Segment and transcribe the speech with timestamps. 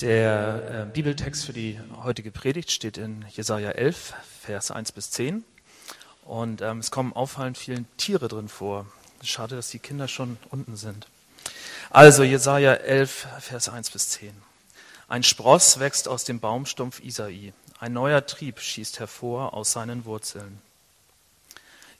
[0.00, 5.42] Der äh, Bibeltext für die heutige Predigt steht in Jesaja 11, Vers 1 bis 10.
[6.24, 8.86] Und ähm, es kommen auffallend viele Tiere drin vor.
[9.24, 11.08] Schade, dass die Kinder schon unten sind.
[11.90, 14.30] Also Jesaja 11, Vers 1 bis 10.
[15.08, 17.52] Ein Spross wächst aus dem Baumstumpf Isai.
[17.80, 20.60] Ein neuer Trieb schießt hervor aus seinen Wurzeln.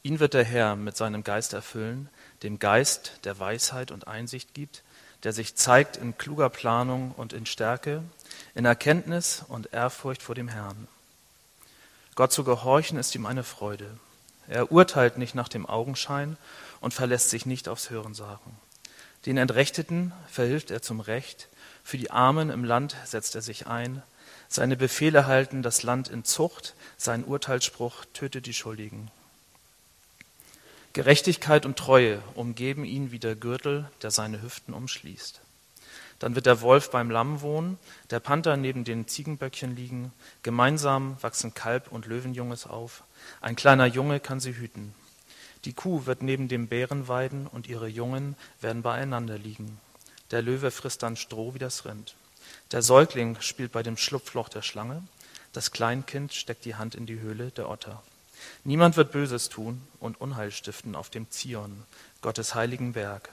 [0.04, 2.08] Ihn wird der Herr mit seinem Geist erfüllen,
[2.44, 4.84] dem Geist, der Weisheit und Einsicht gibt,
[5.25, 8.03] der sich zeigt in kluger Planung und in Stärke,
[8.55, 10.89] in Erkenntnis und Ehrfurcht vor dem Herrn.
[12.14, 13.99] Gott zu gehorchen ist ihm eine Freude.
[14.49, 16.36] Er urteilt nicht nach dem Augenschein
[16.81, 18.57] und verlässt sich nicht aufs Hörensagen.
[19.26, 21.48] Den Entrechteten verhilft er zum Recht,
[21.85, 24.03] für die Armen im Land setzt er sich ein.
[24.48, 29.11] Seine Befehle halten das Land in Zucht, sein Urteilsspruch tötet die Schuldigen.
[30.98, 35.41] Gerechtigkeit und Treue umgeben ihn wie der Gürtel, der seine Hüften umschließt.
[36.19, 37.78] Dann wird der Wolf beim Lamm wohnen,
[38.11, 40.11] der Panther neben den Ziegenböckchen liegen.
[40.42, 43.05] Gemeinsam wachsen Kalb und Löwenjunges auf.
[43.41, 44.92] Ein kleiner Junge kann sie hüten.
[45.64, 49.78] Die Kuh wird neben dem Bären weiden und ihre Jungen werden beieinander liegen.
[50.33, 52.17] Der Löwe frisst dann Stroh wie das Rind.
[52.73, 55.05] Der Säugling spielt bei dem Schlupfloch der Schlange.
[55.53, 58.03] Das Kleinkind steckt die Hand in die Höhle der Otter.
[58.64, 61.84] Niemand wird Böses tun und Unheil stiften auf dem Zion,
[62.22, 63.30] Gottes heiligen Berg.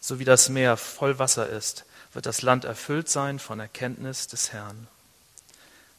[0.00, 4.52] So wie das Meer voll Wasser ist, wird das Land erfüllt sein von Erkenntnis des
[4.52, 4.88] Herrn.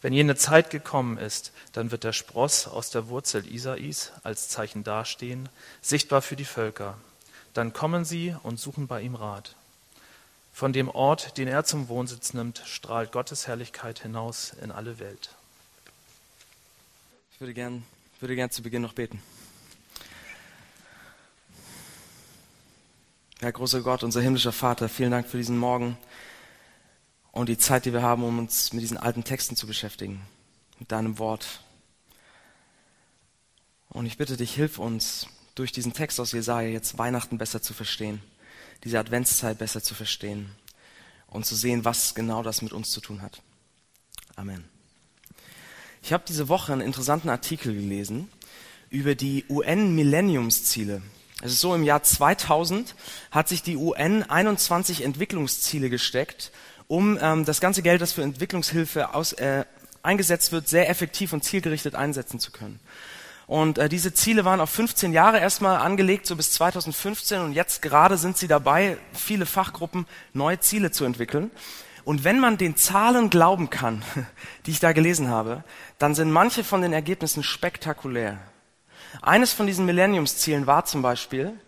[0.01, 4.83] Wenn jene Zeit gekommen ist, dann wird der Spross aus der Wurzel Isais als Zeichen
[4.83, 5.47] dastehen,
[5.81, 6.97] sichtbar für die Völker.
[7.53, 9.55] Dann kommen sie und suchen bei ihm Rat.
[10.53, 15.29] Von dem Ort, den er zum Wohnsitz nimmt, strahlt Gottes Herrlichkeit hinaus in alle Welt.
[17.33, 17.83] Ich würde gern
[18.21, 19.21] würde gern zu Beginn noch beten.
[23.39, 25.97] Herr großer Gott, unser himmlischer Vater, vielen Dank für diesen Morgen
[27.31, 30.21] und die Zeit, die wir haben, um uns mit diesen alten Texten zu beschäftigen,
[30.77, 31.61] mit deinem Wort.
[33.89, 35.25] Und ich bitte dich, hilf uns,
[35.55, 38.21] durch diesen Text aus Jesaja jetzt Weihnachten besser zu verstehen,
[38.83, 40.51] diese Adventszeit besser zu verstehen
[41.27, 43.41] und zu sehen, was genau das mit uns zu tun hat.
[44.35, 44.80] Amen.
[46.03, 48.27] Ich habe diese Woche einen interessanten Artikel gelesen
[48.89, 51.01] über die UN-Millenniumsziele.
[51.43, 52.95] Es ist so, im Jahr 2000
[53.29, 56.51] hat sich die UN 21 Entwicklungsziele gesteckt,
[56.87, 59.63] um ähm, das ganze Geld, das für Entwicklungshilfe aus, äh,
[60.01, 62.79] eingesetzt wird, sehr effektiv und zielgerichtet einsetzen zu können.
[63.45, 67.41] Und äh, diese Ziele waren auf 15 Jahre erstmal angelegt, so bis 2015.
[67.41, 71.51] Und jetzt gerade sind sie dabei, viele Fachgruppen neue Ziele zu entwickeln.
[72.03, 74.03] Und wenn man den Zahlen glauben kann,
[74.65, 75.63] die ich da gelesen habe,
[75.99, 78.37] dann sind manche von den Ergebnissen spektakulär.
[79.21, 81.59] Eines von diesen Millenniumszielen war zum Beispiel,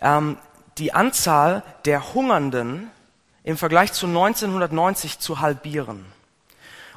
[0.00, 0.38] ähm,
[0.78, 2.90] die Anzahl der Hungernden
[3.42, 6.06] im Vergleich zu 1990 zu halbieren.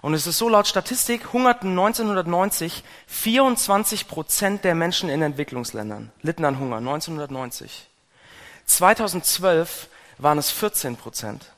[0.02, 6.44] Und es ist so laut Statistik, hungerten 1990 24 Prozent der Menschen in Entwicklungsländern, litten
[6.44, 7.88] an Hunger, 1990.
[8.66, 11.52] 2012 waren es 14 Prozent.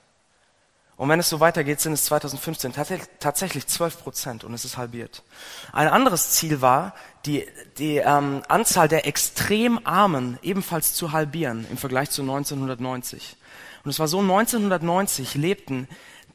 [0.95, 2.73] Und wenn es so weitergeht, sind es 2015
[3.19, 5.23] tatsächlich 12 Prozent und es ist halbiert.
[5.71, 6.93] Ein anderes Ziel war,
[7.25, 13.37] die, die ähm, Anzahl der extrem Armen ebenfalls zu halbieren im Vergleich zu 1990.
[13.83, 15.87] Und es war so, 1990 lebten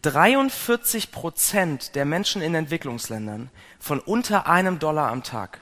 [0.02, 5.60] 43 Prozent der Menschen in Entwicklungsländern von unter einem Dollar am Tag.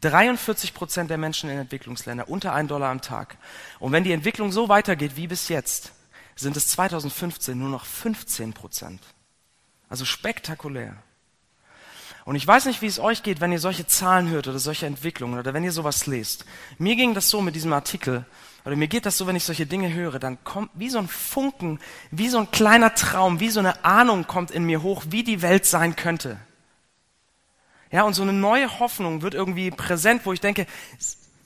[0.00, 3.36] 43 Prozent der Menschen in Entwicklungsländern unter einem Dollar am Tag.
[3.78, 5.92] Und wenn die Entwicklung so weitergeht wie bis jetzt,
[6.36, 9.02] sind es 2015 nur noch 15 Prozent.
[9.88, 10.96] Also spektakulär.
[12.24, 14.86] Und ich weiß nicht, wie es euch geht, wenn ihr solche Zahlen hört oder solche
[14.86, 16.44] Entwicklungen oder wenn ihr sowas lest.
[16.78, 18.24] Mir ging das so mit diesem Artikel,
[18.64, 21.08] oder mir geht das so, wenn ich solche Dinge höre, dann kommt wie so ein
[21.08, 21.80] Funken,
[22.12, 25.42] wie so ein kleiner Traum, wie so eine Ahnung kommt in mir hoch, wie die
[25.42, 26.38] Welt sein könnte.
[27.90, 30.66] Ja, und so eine neue Hoffnung wird irgendwie präsent, wo ich denke,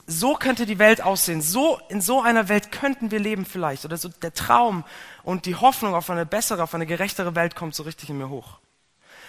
[0.06, 3.84] so könnte die Welt aussehen, so, in so einer Welt könnten wir leben vielleicht.
[3.84, 4.84] Oder so der Traum
[5.24, 8.28] und die Hoffnung auf eine bessere, auf eine gerechtere Welt kommt so richtig in mir
[8.28, 8.58] hoch.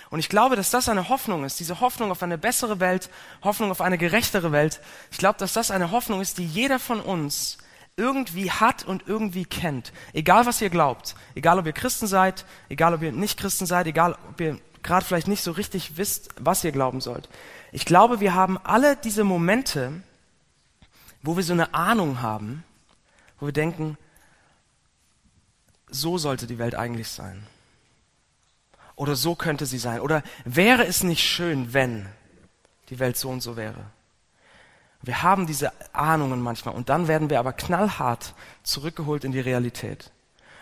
[0.10, 3.10] Und ich glaube, dass das eine Hoffnung ist, diese Hoffnung auf eine bessere Welt,
[3.44, 4.80] Hoffnung auf eine gerechtere Welt.
[5.12, 7.58] Ich glaube, dass das eine Hoffnung ist, die jeder von uns
[7.98, 9.92] irgendwie hat und irgendwie kennt.
[10.14, 13.88] Egal was ihr glaubt, egal ob ihr Christen seid, egal ob ihr nicht Christen seid,
[13.88, 17.28] egal ob ihr gerade vielleicht nicht so richtig wisst, was ihr glauben sollt.
[17.72, 19.92] Ich glaube, wir haben alle diese Momente,
[21.28, 22.64] wo wir so eine Ahnung haben,
[23.38, 23.98] wo wir denken,
[25.90, 27.46] so sollte die Welt eigentlich sein.
[28.96, 30.00] Oder so könnte sie sein.
[30.00, 32.08] Oder wäre es nicht schön, wenn
[32.90, 33.92] die Welt so und so wäre.
[35.02, 38.34] Wir haben diese Ahnungen manchmal und dann werden wir aber knallhart
[38.64, 40.12] zurückgeholt in die Realität.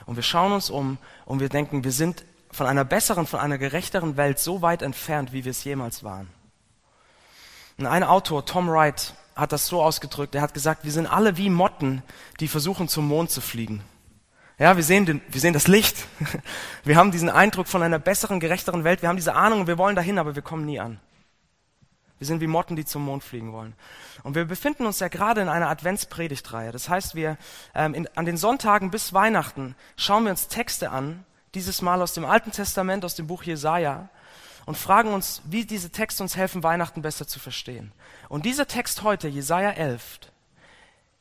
[0.08, 3.60] Und wir schauen uns um und wir denken, wir sind von einer besseren, von einer
[3.60, 6.28] gerechteren Welt so weit entfernt, wie wir es jemals waren.
[7.78, 10.34] Und ein Autor, Tom Wright, hat das so ausgedrückt.
[10.36, 12.02] Er hat gesagt, wir sind alle wie Motten,
[12.40, 13.84] die versuchen zum Mond zu fliegen.
[14.58, 16.08] Ja, wir sehen, den, wir sehen das Licht.
[16.86, 19.02] Wir haben diesen Eindruck von einer besseren, gerechteren Welt.
[19.02, 21.00] Wir haben diese Ahnung, wir wollen dahin, aber wir kommen nie an.
[22.20, 23.74] Wir sind wie Motten, die zum Mond fliegen wollen.
[24.24, 26.72] Und wir befinden uns ja gerade in einer Adventspredigtreihe.
[26.72, 27.38] Das heißt, wir
[27.74, 32.14] ähm, in, an den Sonntagen bis Weihnachten schauen wir uns Texte an, dieses Mal aus
[32.14, 34.10] dem Alten Testament, aus dem Buch Jesaja,
[34.66, 37.92] und fragen uns, wie diese Texte uns helfen, Weihnachten besser zu verstehen.
[38.30, 40.20] Und dieser Text heute, Jesaja 11,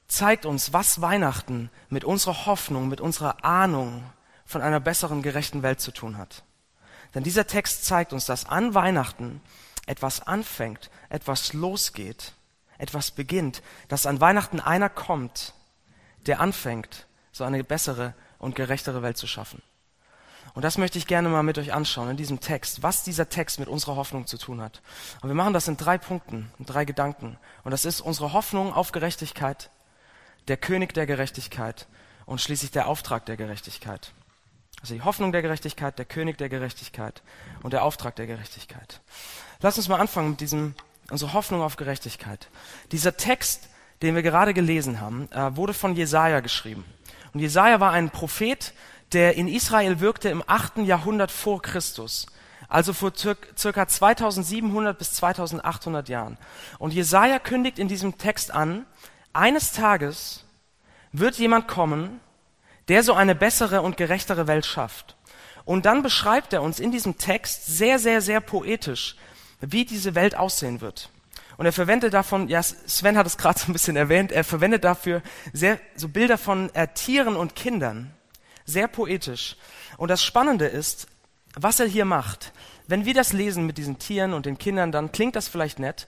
[0.08, 4.04] zeigt uns, was Weihnachten mit unserer Hoffnung, mit unserer Ahnung
[4.44, 6.44] von einer besseren, gerechten Welt zu tun hat.
[7.14, 9.40] Denn dieser Text zeigt uns, dass an Weihnachten
[9.86, 12.32] etwas anfängt, etwas losgeht,
[12.78, 15.54] etwas beginnt, dass an Weihnachten einer kommt,
[16.26, 19.62] der anfängt, so eine bessere und gerechtere Welt zu schaffen.
[20.52, 23.58] Und das möchte ich gerne mal mit euch anschauen in diesem Text, was dieser Text
[23.58, 24.82] mit unserer Hoffnung zu tun hat.
[25.22, 27.38] Und wir machen das in drei Punkten, in drei Gedanken.
[27.64, 29.70] Und das ist unsere Hoffnung auf Gerechtigkeit,
[30.46, 31.88] der König der Gerechtigkeit
[32.26, 34.12] und schließlich der Auftrag der Gerechtigkeit.
[34.80, 37.22] Also die Hoffnung der Gerechtigkeit, der König der Gerechtigkeit
[37.62, 39.00] und der Auftrag der Gerechtigkeit.
[39.60, 40.74] Lass uns mal anfangen mit diesem,
[41.10, 42.48] unsere Hoffnung auf Gerechtigkeit.
[42.92, 43.68] Dieser Text,
[44.02, 46.84] den wir gerade gelesen haben, äh, wurde von Jesaja geschrieben.
[47.32, 48.74] Und Jesaja war ein Prophet,
[49.12, 52.26] der in Israel wirkte im achten Jahrhundert vor Christus.
[52.68, 56.38] Also vor circa 2700 bis 2800 Jahren.
[56.78, 58.86] Und Jesaja kündigt in diesem Text an,
[59.32, 60.44] eines Tages
[61.12, 62.20] wird jemand kommen,
[62.88, 65.16] der so eine bessere und gerechtere Welt schafft.
[65.64, 69.16] Und dann beschreibt er uns in diesem Text sehr, sehr, sehr poetisch,
[69.60, 71.10] wie diese Welt aussehen wird.
[71.56, 74.84] Und er verwendet davon, ja, Sven hat es gerade so ein bisschen erwähnt, er verwendet
[74.84, 75.22] dafür
[75.52, 78.12] sehr, so Bilder von äh, Tieren und Kindern.
[78.64, 79.56] Sehr poetisch.
[79.96, 81.06] Und das Spannende ist,
[81.54, 82.52] was er hier macht.
[82.86, 86.06] Wenn wir das lesen mit diesen Tieren und den Kindern, dann klingt das vielleicht nett.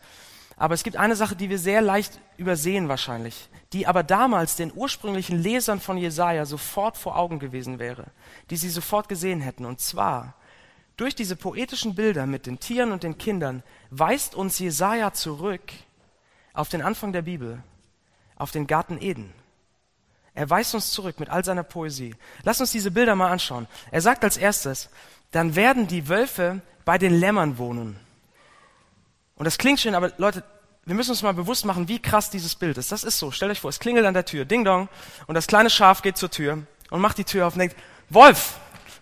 [0.57, 4.73] Aber es gibt eine Sache, die wir sehr leicht übersehen wahrscheinlich, die aber damals den
[4.75, 8.07] ursprünglichen Lesern von Jesaja sofort vor Augen gewesen wäre,
[8.49, 9.67] die sie sofort gesehen hätten.
[9.67, 10.35] Und zwar,
[10.97, 15.73] durch diese poetischen Bilder mit den Tieren und den Kindern weist uns Jesaja zurück
[16.55, 17.63] auf den Anfang der Bibel,
[18.35, 19.35] auf den Garten Eden.
[20.37, 22.15] Er weist uns zurück mit all seiner Poesie.
[22.45, 23.67] Lass uns diese Bilder mal anschauen.
[23.91, 24.91] Er sagt als erstes,
[25.33, 27.99] dann werden die Wölfe bei den Lämmern wohnen.
[29.37, 30.45] Und das klingt schön, aber Leute,
[30.85, 32.93] wir müssen uns mal bewusst machen, wie krass dieses Bild ist.
[32.93, 33.31] Das ist so.
[33.31, 34.89] Stellt euch vor, es klingelt an der Tür, Ding Dong,
[35.27, 37.77] und das kleine Schaf geht zur Tür und macht die Tür auf und denkt,
[38.11, 38.59] Wolf,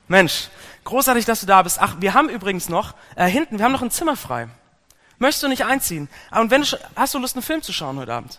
[0.07, 0.51] Mensch,
[0.85, 1.79] großartig, dass du da bist.
[1.81, 4.49] Ach, wir haben übrigens noch, äh, hinten, wir haben noch ein Zimmer frei.
[5.19, 6.09] Möchtest du nicht einziehen?
[6.31, 8.39] Ah, und wenn du, hast du Lust, einen Film zu schauen heute Abend?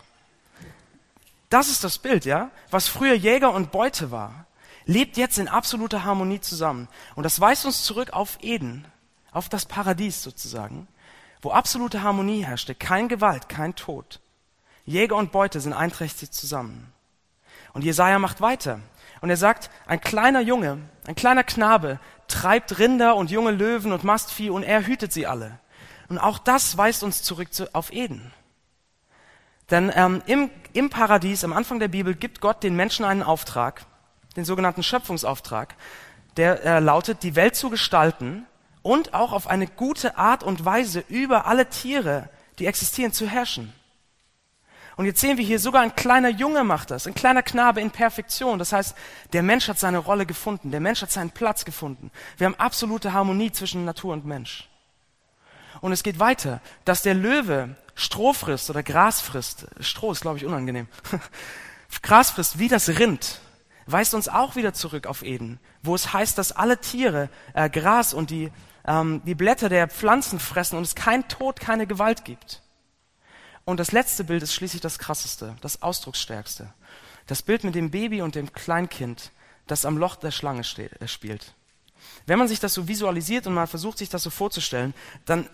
[1.49, 2.51] Das ist das Bild, ja?
[2.71, 4.45] Was früher Jäger und Beute war,
[4.85, 6.87] lebt jetzt in absoluter Harmonie zusammen.
[7.15, 8.85] Und das weist uns zurück auf Eden,
[9.31, 10.87] auf das Paradies sozusagen
[11.45, 14.19] wo absolute Harmonie herrschte, kein Gewalt, kein Tod.
[14.83, 16.91] Jäger und Beute sind einträchtig zusammen.
[17.73, 18.79] Und Jesaja macht weiter.
[19.21, 24.03] Und er sagt, ein kleiner Junge, ein kleiner Knabe treibt Rinder und junge Löwen und
[24.03, 25.59] Mastvieh und er hütet sie alle.
[26.09, 28.33] Und auch das weist uns zurück zu, auf Eden.
[29.71, 33.85] Denn ähm, im, im Paradies, am Anfang der Bibel, gibt Gott den Menschen einen Auftrag,
[34.35, 35.75] den sogenannten Schöpfungsauftrag,
[36.37, 38.45] der äh, lautet, die Welt zu gestalten
[38.81, 42.29] und auch auf eine gute Art und Weise über alle Tiere,
[42.59, 43.73] die existieren, zu herrschen.
[44.97, 47.91] Und jetzt sehen wir hier, sogar ein kleiner Junge macht das, ein kleiner Knabe in
[47.91, 48.59] Perfektion.
[48.59, 48.95] Das heißt,
[49.33, 52.11] der Mensch hat seine Rolle gefunden, der Mensch hat seinen Platz gefunden.
[52.37, 54.69] Wir haben absolute Harmonie zwischen Natur und Mensch.
[55.81, 59.67] Und es geht weiter, dass der Löwe Stroh frisst oder Gras frisst.
[59.79, 60.87] Stroh ist, glaube ich, unangenehm.
[62.01, 63.41] Gras frisst wie das Rind
[63.87, 68.15] weist uns auch wieder zurück auf Eden, wo es heißt, dass alle Tiere äh, Gras
[68.15, 68.51] und die
[68.87, 72.61] ähm, die Blätter der Pflanzen fressen und es kein Tod, keine Gewalt gibt.
[73.63, 76.71] Und das letzte Bild ist schließlich das krasseste, das ausdrucksstärkste.
[77.25, 79.31] Das Bild mit dem Baby und dem Kleinkind,
[79.65, 81.55] das am Loch der Schlange steht, äh, spielt.
[82.27, 84.93] Wenn man sich das so visualisiert und mal versucht, sich das so vorzustellen,
[85.25, 85.49] dann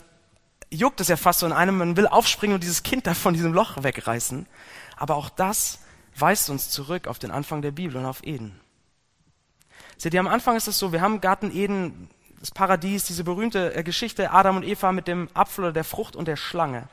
[0.72, 3.34] juckt es ja fast so in einem, man will aufspringen und dieses Kind da von
[3.34, 4.48] diesem Loch wegreißen.
[4.96, 5.80] Aber auch das
[6.16, 8.60] weist uns zurück auf den Anfang der Bibel und auf Eden.
[9.98, 12.10] Seht ihr, am Anfang ist es so, wir haben Garten Eden
[12.40, 16.16] das Paradies, diese berühmte äh, Geschichte Adam und Eva mit dem Apfel oder der Frucht
[16.16, 16.88] und der Schlange.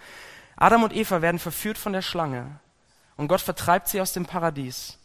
[0.56, 2.60] Adam und Eva werden verführt von der Schlange
[3.16, 4.98] und Gott vertreibt sie aus dem Paradies.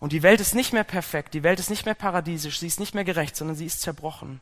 [0.00, 2.80] Und die Welt ist nicht mehr perfekt, die Welt ist nicht mehr paradiesisch, sie ist
[2.80, 4.40] nicht mehr gerecht, sondern sie ist zerbrochen.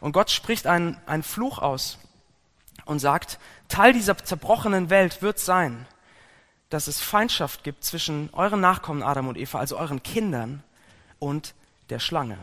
[0.00, 1.98] Und Gott spricht einen, einen Fluch aus
[2.86, 3.38] und sagt,
[3.68, 5.86] Teil dieser zerbrochenen Welt wird sein,
[6.70, 10.62] dass es Feindschaft gibt zwischen euren Nachkommen Adam und Eva, also euren Kindern
[11.18, 11.54] und
[11.90, 12.38] der Schlange.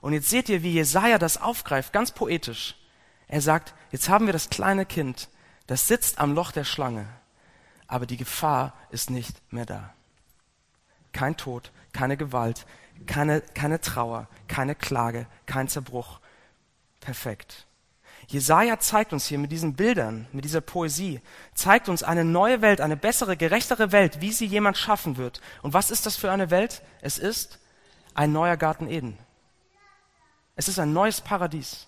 [0.00, 2.76] Und jetzt seht ihr, wie Jesaja das aufgreift, ganz poetisch.
[3.26, 5.28] Er sagt, jetzt haben wir das kleine Kind,
[5.66, 7.06] das sitzt am Loch der Schlange,
[7.86, 9.92] aber die Gefahr ist nicht mehr da.
[11.12, 12.66] Kein Tod, keine Gewalt,
[13.06, 16.20] keine, keine Trauer, keine Klage, kein Zerbruch.
[17.00, 17.67] Perfekt.
[18.28, 21.22] Jesaja zeigt uns hier mit diesen Bildern, mit dieser Poesie,
[21.54, 25.40] zeigt uns eine neue Welt, eine bessere, gerechtere Welt, wie sie jemand schaffen wird.
[25.62, 26.82] Und was ist das für eine Welt?
[27.00, 27.58] Es ist
[28.14, 29.16] ein neuer Garten Eden.
[30.56, 31.86] Es ist ein neues Paradies.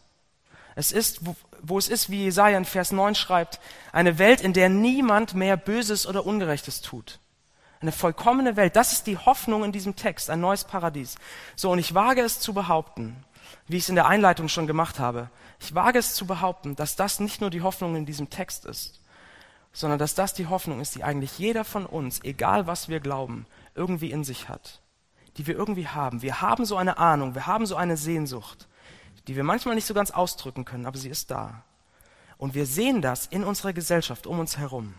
[0.76, 3.60] Es ist, wo, wo es ist, wie Jesaja in Vers 9 schreibt,
[3.92, 7.18] eine Welt, in der niemand mehr Böses oder Ungerechtes tut.
[7.80, 8.76] Eine vollkommene Welt.
[8.76, 11.16] Das ist die Hoffnung in diesem Text, ein neues Paradies.
[11.54, 13.24] So, und ich wage es zu behaupten,
[13.66, 15.28] wie ich es in der Einleitung schon gemacht habe,
[15.60, 19.00] ich wage es zu behaupten, dass das nicht nur die Hoffnung in diesem Text ist,
[19.72, 23.46] sondern dass das die Hoffnung ist, die eigentlich jeder von uns, egal was wir glauben,
[23.74, 24.80] irgendwie in sich hat,
[25.36, 26.22] die wir irgendwie haben.
[26.22, 28.68] Wir haben so eine Ahnung, wir haben so eine Sehnsucht,
[29.28, 31.62] die wir manchmal nicht so ganz ausdrücken können, aber sie ist da.
[32.38, 34.94] Und wir sehen das in unserer Gesellschaft um uns herum.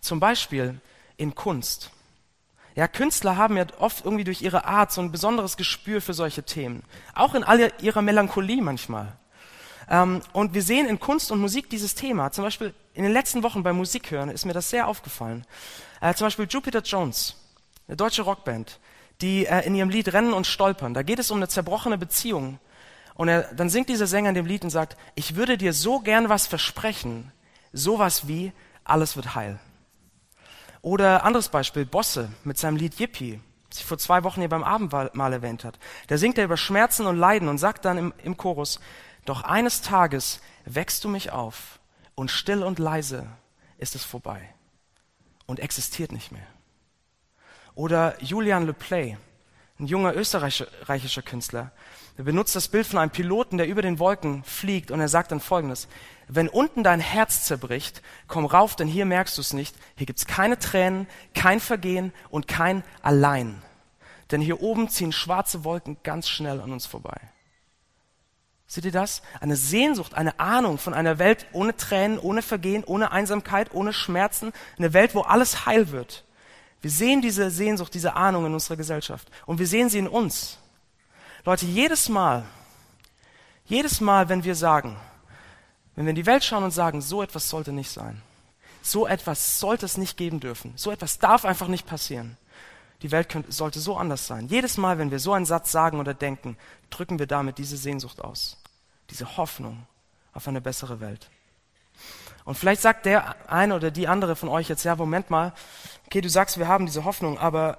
[0.00, 0.80] Zum Beispiel
[1.16, 1.90] in Kunst.
[2.74, 6.44] Ja, Künstler haben ja oft irgendwie durch ihre Art so ein besonderes Gespür für solche
[6.44, 6.84] Themen.
[7.14, 9.16] Auch in all ihrer Melancholie manchmal.
[9.88, 12.30] Ähm, und wir sehen in Kunst und Musik dieses Thema.
[12.32, 15.44] Zum Beispiel in den letzten Wochen beim Musikhören ist mir das sehr aufgefallen.
[16.00, 17.36] Äh, zum Beispiel Jupiter Jones,
[17.88, 18.78] eine deutsche Rockband,
[19.20, 22.58] die äh, in ihrem Lied Rennen und Stolpern, da geht es um eine zerbrochene Beziehung.
[23.14, 26.00] Und er, dann singt dieser Sänger in dem Lied und sagt, ich würde dir so
[26.00, 27.30] gern was versprechen,
[27.72, 28.52] sowas wie,
[28.84, 29.58] alles wird heil.
[30.80, 34.64] Oder anderes Beispiel, Bosse mit seinem Lied Yippie, das ich vor zwei Wochen hier beim
[34.64, 35.78] Abendmahl erwähnt hat.
[36.08, 38.80] Da singt er über Schmerzen und Leiden und sagt dann im, im Chorus,
[39.24, 41.80] doch eines Tages wächst du mich auf
[42.14, 43.26] und still und leise
[43.78, 44.54] ist es vorbei
[45.46, 46.46] und existiert nicht mehr.
[47.74, 49.16] Oder Julian Le Play,
[49.78, 51.72] ein junger österreichischer Künstler,
[52.18, 55.32] er benutzt das Bild von einem Piloten, der über den Wolken fliegt und er sagt
[55.32, 55.88] dann folgendes,
[56.28, 59.74] wenn unten dein Herz zerbricht, komm rauf, denn hier merkst du es nicht.
[59.96, 63.62] Hier gibt's keine Tränen, kein Vergehen und kein Allein.
[64.30, 67.18] Denn hier oben ziehen schwarze Wolken ganz schnell an uns vorbei.
[68.72, 69.20] Seht ihr das?
[69.38, 74.50] Eine Sehnsucht, eine Ahnung von einer Welt ohne Tränen, ohne Vergehen, ohne Einsamkeit, ohne Schmerzen,
[74.78, 76.24] eine Welt, wo alles heil wird.
[76.80, 80.56] Wir sehen diese Sehnsucht, diese Ahnung in unserer Gesellschaft und wir sehen sie in uns.
[81.44, 82.46] Leute, jedes Mal,
[83.66, 84.96] jedes Mal, wenn wir sagen,
[85.94, 88.22] wenn wir in die Welt schauen und sagen, so etwas sollte nicht sein,
[88.80, 92.38] so etwas sollte es nicht geben dürfen, so etwas darf einfach nicht passieren,
[93.02, 94.48] die Welt könnte, sollte so anders sein.
[94.48, 96.56] Jedes Mal, wenn wir so einen Satz sagen oder denken,
[96.88, 98.61] drücken wir damit diese Sehnsucht aus,
[99.12, 99.86] diese Hoffnung
[100.32, 101.28] auf eine bessere Welt.
[102.44, 105.52] Und vielleicht sagt der eine oder die andere von euch jetzt, ja, Moment mal,
[106.06, 107.78] okay, du sagst, wir haben diese Hoffnung, aber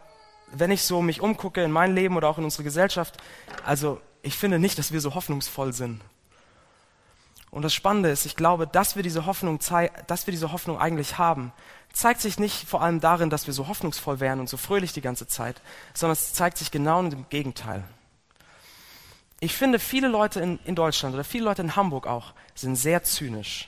[0.53, 3.17] wenn ich so mich umgucke in mein Leben oder auch in unsere Gesellschaft,
[3.65, 6.01] also ich finde nicht, dass wir so hoffnungsvoll sind.
[7.51, 9.59] Und das Spannende ist, ich glaube, dass wir diese Hoffnung,
[10.07, 11.51] dass wir diese Hoffnung eigentlich haben,
[11.91, 15.01] zeigt sich nicht vor allem darin, dass wir so hoffnungsvoll wären und so fröhlich die
[15.01, 15.61] ganze Zeit,
[15.93, 17.83] sondern es zeigt sich genau im Gegenteil.
[19.43, 23.03] Ich finde, viele Leute in, in Deutschland oder viele Leute in Hamburg auch sind sehr
[23.03, 23.67] zynisch.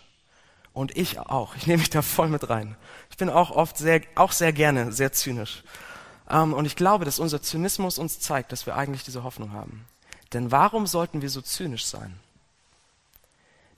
[0.71, 1.53] Und ich auch.
[1.57, 2.77] Ich nehme mich da voll mit rein.
[3.11, 5.63] Ich bin auch oft sehr, auch sehr gerne sehr zynisch.
[6.29, 9.85] Ähm, und ich glaube, dass unser Zynismus uns zeigt, dass wir eigentlich diese Hoffnung haben.
[10.31, 12.17] Denn warum sollten wir so zynisch sein,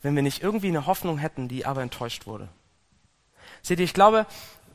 [0.03, 2.47] wenn wir nicht irgendwie eine Hoffnung hätten, die aber enttäuscht wurde?
[3.63, 4.27] Seht ihr, ich glaube,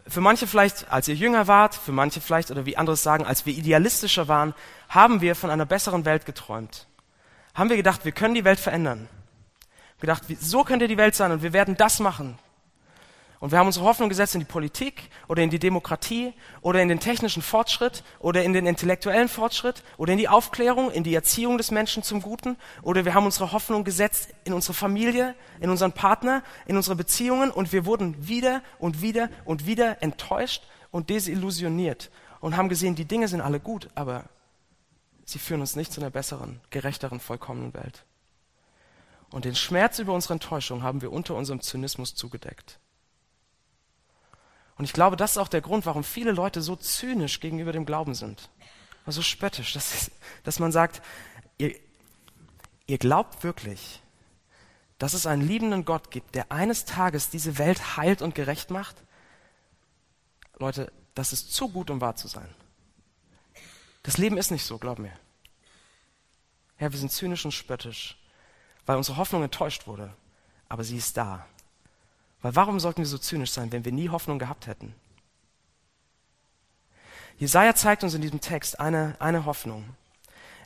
[0.09, 3.47] für manche vielleicht, als ihr jünger wart, für manche vielleicht, oder wie andere sagen, als
[3.47, 4.55] wir idealistischer waren,
[4.89, 6.89] haben wir von einer besseren Welt geträumt.
[7.55, 9.09] Haben wir gedacht, wir können die Welt verändern.
[10.01, 12.39] Gedacht, so könnte die Welt sein und wir werden das machen.
[13.43, 16.89] Und wir haben unsere Hoffnung gesetzt in die Politik oder in die Demokratie oder in
[16.89, 21.59] den technischen Fortschritt oder in den intellektuellen Fortschritt oder in die Aufklärung, in die Erziehung
[21.59, 25.91] des Menschen zum Guten oder wir haben unsere Hoffnung gesetzt in unsere Familie, in unseren
[25.91, 32.13] Partner, in unsere Beziehungen und wir wurden wieder und wieder und wieder enttäuscht und desillusioniert
[32.39, 34.27] und haben gesehen, die Dinge sind alle gut, aber
[35.25, 38.05] sie führen uns nicht zu einer besseren, gerechteren, vollkommenen Welt.
[39.31, 42.79] Und den Schmerz über unsere Enttäuschung haben wir unter unserem Zynismus zugedeckt.
[44.77, 47.87] Und ich glaube, das ist auch der Grund, warum viele Leute so zynisch gegenüber dem
[47.87, 48.51] Glauben sind.
[49.07, 50.11] Also spöttisch, dass,
[50.45, 51.03] dass man sagt,
[51.59, 51.75] ihr,
[52.87, 54.03] ihr glaubt wirklich,
[54.99, 58.97] dass es einen liebenden Gott gibt, der eines Tages diese Welt heilt und gerecht macht?
[60.59, 62.49] Leute, das ist zu gut, um wahr zu sein.
[64.03, 65.13] Das Leben ist nicht so, glaub mir.
[66.79, 68.19] Ja, wir sind zynisch und spöttisch,
[68.87, 70.13] weil unsere Hoffnung enttäuscht wurde.
[70.69, 71.47] Aber sie ist da.
[72.41, 74.95] Weil warum sollten wir so zynisch sein, wenn wir nie Hoffnung gehabt hätten?
[77.39, 79.97] Jesaja zeigt uns in diesem Text eine, eine Hoffnung.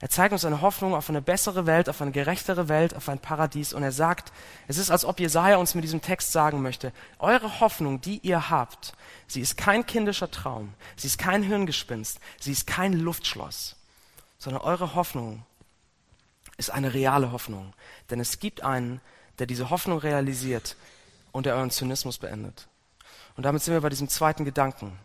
[0.00, 3.18] Er zeigt uns eine Hoffnung auf eine bessere Welt, auf eine gerechtere Welt, auf ein
[3.18, 3.72] Paradies.
[3.72, 4.30] Und er sagt,
[4.68, 8.50] es ist, als ob Jesaja uns mit diesem Text sagen möchte, eure Hoffnung, die ihr
[8.50, 8.92] habt,
[9.26, 13.76] sie ist kein kindischer Traum, sie ist kein Hirngespinst, sie ist kein Luftschloss,
[14.38, 15.44] sondern eure Hoffnung
[16.58, 17.72] ist eine reale Hoffnung.
[18.10, 19.00] Denn es gibt einen,
[19.38, 20.76] der diese Hoffnung realisiert
[21.32, 22.68] und der euren Zynismus beendet.
[23.36, 24.98] Und damit sind wir bei diesem zweiten Gedanken,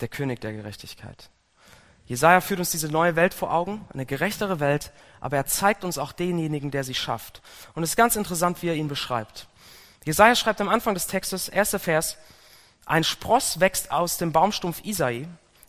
[0.00, 1.30] der König der Gerechtigkeit.
[2.06, 5.96] Jesaja führt uns diese neue Welt vor Augen, eine gerechtere Welt, aber er zeigt uns
[5.96, 7.40] auch denjenigen, der sie schafft.
[7.74, 9.48] Und es ist ganz interessant, wie er ihn beschreibt.
[10.04, 12.18] Jesaja schreibt am Anfang des Textes, erster Vers,
[12.84, 15.26] ein Spross wächst aus dem Baumstumpf Isai,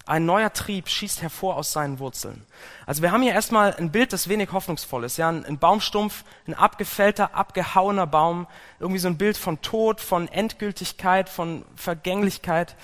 [0.08, 2.46] ein neuer Trieb schießt hervor aus seinen Wurzeln.
[2.86, 5.18] Also wir haben hier erstmal ein Bild, das wenig hoffnungsvoll ist.
[5.18, 8.46] Ja, ein Baumstumpf, ein abgefällter, abgehauener Baum,
[8.80, 12.75] irgendwie so ein Bild von Tod, von Endgültigkeit, von Vergänglichkeit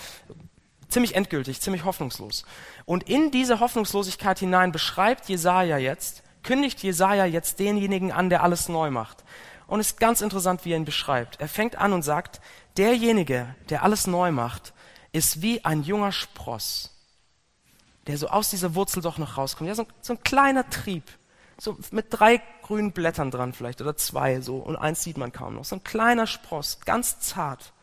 [0.91, 2.45] ziemlich endgültig, ziemlich hoffnungslos.
[2.85, 8.69] Und in diese Hoffnungslosigkeit hinein beschreibt Jesaja jetzt, kündigt Jesaja jetzt denjenigen an, der alles
[8.69, 9.23] neu macht.
[9.67, 11.39] Und es ist ganz interessant, wie er ihn beschreibt.
[11.39, 12.41] Er fängt an und sagt,
[12.77, 14.73] derjenige, der alles neu macht,
[15.13, 16.89] ist wie ein junger Spross,
[18.07, 19.67] der so aus dieser Wurzel doch noch rauskommt.
[19.67, 21.03] Ja, so, so ein kleiner Trieb,
[21.57, 25.55] so mit drei grünen Blättern dran vielleicht oder zwei so und eins sieht man kaum
[25.55, 25.65] noch.
[25.65, 27.73] So ein kleiner Spross, ganz zart.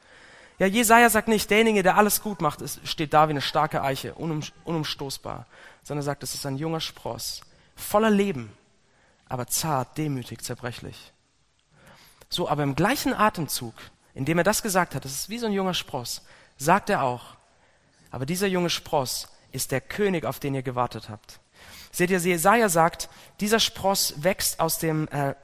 [0.58, 4.14] Ja, Jesaja sagt nicht, derjenige, der alles gut macht, steht da wie eine starke Eiche,
[4.14, 5.46] unum, unumstoßbar,
[5.84, 7.42] sondern er sagt, es ist ein junger Spross,
[7.76, 8.52] voller Leben,
[9.28, 11.12] aber zart, demütig, zerbrechlich.
[12.28, 13.74] So, aber im gleichen Atemzug,
[14.14, 16.22] in dem er das gesagt hat, das ist wie so ein junger Spross,
[16.56, 17.36] sagt er auch,
[18.10, 21.38] aber dieser junge Spross ist der König, auf den ihr gewartet habt.
[21.92, 23.08] Seht ihr, Jesaja sagt,
[23.40, 25.34] dieser Spross wächst aus dem äh,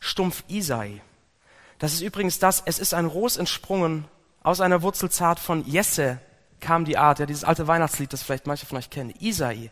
[0.00, 1.00] Stumpf Isai.
[1.78, 4.06] Das ist übrigens das, es ist ein Ros entsprungen
[4.44, 6.18] aus einer Wurzelzart von Jesse
[6.60, 9.70] kam die Art, ja, dieses alte Weihnachtslied, das vielleicht manche von euch kennen, Isai.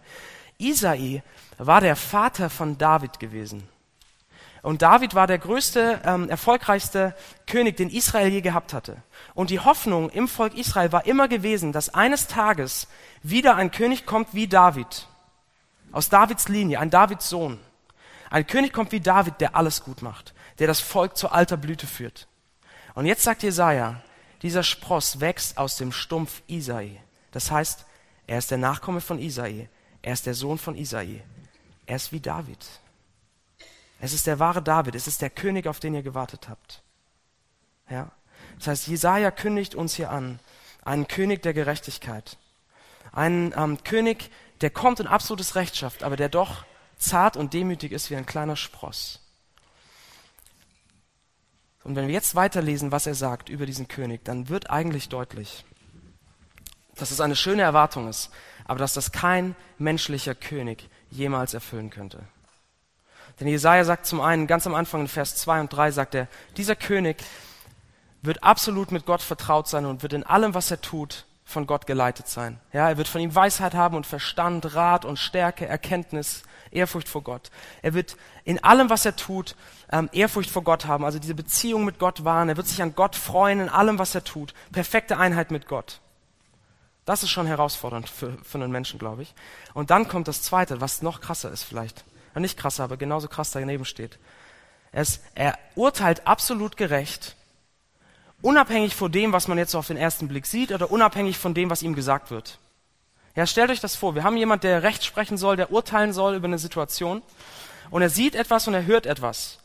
[0.58, 1.22] Isai
[1.58, 3.68] war der Vater von David gewesen.
[4.62, 7.14] Und David war der größte, ähm, erfolgreichste
[7.46, 8.96] König, den Israel je gehabt hatte.
[9.35, 12.87] Und die Hoffnung im Volk Israel war immer gewesen, dass eines Tages
[13.22, 15.08] wieder ein König kommt wie David.
[15.90, 17.58] Aus Davids Linie, ein Davids Sohn.
[18.30, 21.87] Ein König kommt wie David, der alles gut macht, der das Volk zur alter Blüte
[21.87, 22.28] führt.
[22.94, 24.00] Und jetzt sagt Jesaja,
[24.42, 27.00] dieser Spross wächst aus dem Stumpf Isai.
[27.31, 27.87] Das heißt,
[28.26, 29.68] er ist der Nachkomme von Isai.
[30.02, 31.22] Er ist der Sohn von Isai.
[31.87, 32.59] Er ist wie David.
[34.00, 34.94] Es ist der wahre David.
[34.94, 36.83] Es ist der König, auf den ihr gewartet habt.
[37.88, 38.11] Ja?
[38.59, 40.40] Das heißt, Jesaja kündigt uns hier an,
[40.85, 42.37] einen König der Gerechtigkeit.
[43.12, 46.64] Einen ähm, König, der kommt in absolutes Recht schafft, aber der doch
[46.96, 49.21] zart und demütig ist wie ein kleiner Spross.
[51.85, 55.64] Und wenn wir jetzt weiterlesen, was er sagt über diesen König, dann wird eigentlich deutlich,
[56.95, 58.31] dass es eine schöne Erwartung ist,
[58.64, 62.21] aber dass das kein menschlicher König jemals erfüllen könnte.
[63.40, 66.29] Denn Jesaja sagt zum einen, ganz am Anfang in Vers 2 und 3 sagt er,
[66.57, 67.16] dieser König
[68.21, 71.87] wird absolut mit Gott vertraut sein und wird in allem, was er tut, von Gott
[71.87, 72.61] geleitet sein.
[72.73, 77.22] Ja, er wird von ihm Weisheit haben und Verstand, Rat und Stärke, Erkenntnis, Ehrfurcht vor
[77.22, 77.50] Gott.
[77.82, 79.56] Er wird in allem, was er tut,
[79.90, 82.48] ähm, Ehrfurcht vor Gott haben, also diese Beziehung mit Gott wahren.
[82.48, 84.54] Er wird sich an Gott freuen in allem, was er tut.
[84.72, 86.00] Perfekte Einheit mit Gott.
[87.04, 89.35] Das ist schon herausfordernd für, für einen Menschen, glaube ich.
[89.74, 92.04] Und dann kommt das Zweite, was noch krasser ist vielleicht.
[92.35, 94.18] Nicht krasser, aber genauso krass daneben steht.
[94.92, 97.37] Es, er urteilt absolut gerecht,
[98.40, 101.54] unabhängig von dem, was man jetzt so auf den ersten Blick sieht, oder unabhängig von
[101.54, 102.58] dem, was ihm gesagt wird.
[103.35, 104.14] Ja, stellt euch das vor.
[104.14, 107.23] Wir haben jemand, der Recht sprechen soll, der urteilen soll über eine Situation.
[107.90, 109.59] Und er sieht etwas und er hört etwas.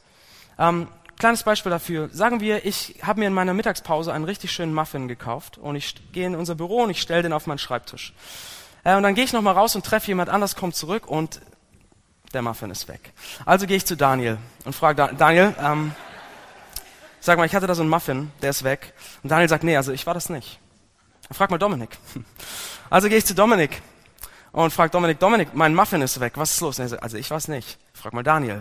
[0.57, 2.09] Ähm, kleines Beispiel dafür.
[2.13, 5.95] Sagen wir, ich habe mir in meiner Mittagspause einen richtig schönen Muffin gekauft und ich
[6.13, 8.13] gehe in unser Büro und ich stelle den auf meinen Schreibtisch.
[8.83, 11.41] Äh, und dann gehe ich nochmal raus und treffe jemand anders, kommt zurück und
[12.33, 13.13] der Muffin ist weg.
[13.45, 15.93] Also gehe ich zu Daniel und frage da, Daniel, ähm,
[17.19, 18.93] sag mal, ich hatte da so einen Muffin, der ist weg.
[19.23, 20.59] Und Daniel sagt, nee, also ich war das nicht.
[21.31, 21.97] Frag mal Dominik.
[22.89, 23.81] Also gehe ich zu Dominik
[24.53, 26.77] und frage Dominik, Dominik, mein Muffin ist weg, was ist los?
[26.77, 27.77] Sagt, also ich weiß nicht.
[27.93, 28.59] Frag mal Daniel.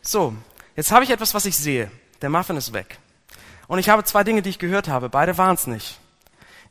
[0.00, 0.34] So,
[0.74, 1.90] jetzt habe ich etwas, was ich sehe.
[2.22, 2.98] Der Muffin ist weg.
[3.66, 5.10] Und ich habe zwei Dinge, die ich gehört habe.
[5.10, 5.98] Beide waren es nicht.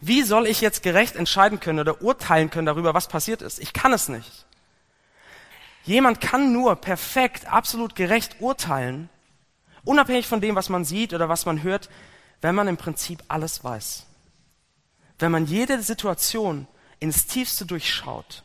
[0.01, 3.59] Wie soll ich jetzt gerecht entscheiden können oder urteilen können darüber, was passiert ist?
[3.59, 4.45] Ich kann es nicht.
[5.83, 9.09] Jemand kann nur perfekt, absolut gerecht urteilen,
[9.85, 11.89] unabhängig von dem, was man sieht oder was man hört,
[12.41, 14.05] wenn man im Prinzip alles weiß.
[15.19, 16.67] Wenn man jede Situation
[16.99, 18.43] ins Tiefste durchschaut,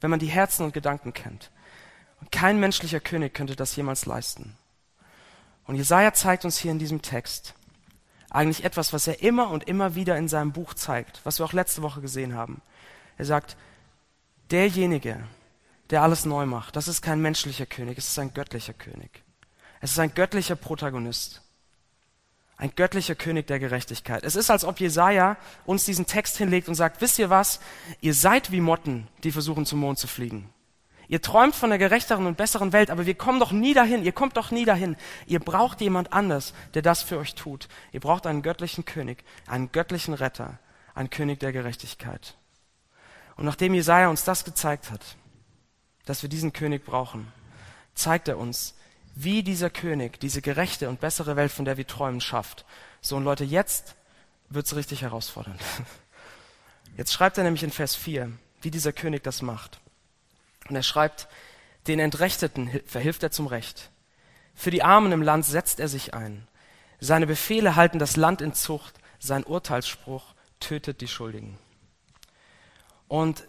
[0.00, 1.50] wenn man die Herzen und Gedanken kennt.
[2.30, 4.56] Kein menschlicher König könnte das jemals leisten.
[5.66, 7.54] Und Jesaja zeigt uns hier in diesem Text
[8.30, 11.52] eigentlich etwas, was er immer und immer wieder in seinem Buch zeigt, was wir auch
[11.52, 12.60] letzte Woche gesehen haben.
[13.16, 13.56] Er sagt,
[14.50, 15.24] derjenige,
[15.90, 16.76] der alles neu macht.
[16.76, 19.22] Das ist kein menschlicher König, es ist ein göttlicher König.
[19.80, 21.42] Es ist ein göttlicher Protagonist.
[22.58, 24.24] Ein göttlicher König der Gerechtigkeit.
[24.24, 27.60] Es ist, als ob Jesaja uns diesen Text hinlegt und sagt, wisst ihr was?
[28.00, 30.50] Ihr seid wie Motten, die versuchen zum Mond zu fliegen.
[31.06, 34.02] Ihr träumt von der gerechteren und besseren Welt, aber wir kommen doch nie dahin.
[34.02, 34.96] Ihr kommt doch nie dahin.
[35.26, 37.68] Ihr braucht jemand anders, der das für euch tut.
[37.92, 40.58] Ihr braucht einen göttlichen König, einen göttlichen Retter,
[40.96, 42.36] einen König der Gerechtigkeit.
[43.36, 45.16] Und nachdem Jesaja uns das gezeigt hat,
[46.06, 47.32] dass wir diesen König brauchen,
[47.94, 48.74] zeigt er uns,
[49.20, 52.64] wie dieser König diese gerechte und bessere Welt, von der wir träumen, schafft.
[53.00, 53.96] So, und Leute, jetzt
[54.48, 55.60] wird's richtig herausfordernd.
[56.96, 59.78] Jetzt schreibt er nämlich in Vers 4, wie dieser König das macht.
[60.68, 61.28] Und er schreibt,
[61.86, 63.90] den Entrechteten verhilft er zum Recht.
[64.52, 66.48] Für die Armen im Land setzt er sich ein.
[66.98, 68.94] Seine Befehle halten das Land in Zucht.
[69.20, 71.56] Sein Urteilsspruch tötet die Schuldigen.
[73.06, 73.44] Und